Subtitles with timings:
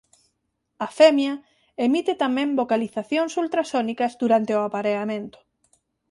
[0.85, 1.33] A femia
[1.87, 5.39] emite tamén vocalizacións ultrasónicas durante o apareamento.